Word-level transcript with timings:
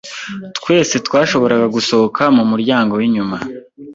Twese 0.57 0.95
twashoboraga 1.07 1.67
gusohoka 1.75 2.23
mu 2.35 2.43
muryango 2.51 2.93
w'inyuma 2.99 3.37